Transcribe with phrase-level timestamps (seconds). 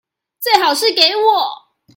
[0.39, 1.71] 最好是給我